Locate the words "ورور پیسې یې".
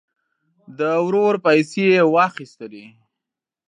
1.05-2.01